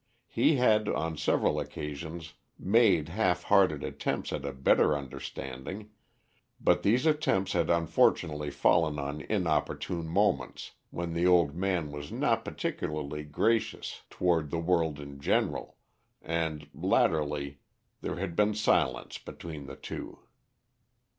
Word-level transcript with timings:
He 0.29 0.55
had, 0.55 0.89
on 0.89 1.15
several 1.15 1.59
occasions, 1.59 2.33
made 2.57 3.09
half 3.09 3.43
hearted 3.43 3.83
attempts 3.83 4.33
at 4.33 4.45
a 4.45 4.51
better 4.51 4.97
understanding, 4.97 5.91
but 6.59 6.81
these 6.81 7.05
attempts 7.05 7.53
had 7.53 7.69
unfortunately 7.69 8.49
fallen 8.49 8.97
on 8.97 9.21
inopportune 9.21 10.07
moments, 10.07 10.71
when 10.89 11.13
the 11.13 11.27
old 11.27 11.55
man 11.55 11.91
was 11.91 12.11
not 12.11 12.43
particularly 12.43 13.23
gracious 13.23 14.01
toward 14.09 14.49
the 14.49 14.57
world 14.57 14.99
in 14.99 15.19
general, 15.19 15.77
and 16.19 16.67
latterly 16.73 17.59
there 18.01 18.15
had 18.15 18.35
been 18.35 18.55
silence 18.55 19.19
between 19.19 19.67
the 19.67 19.75
two. 19.75 20.17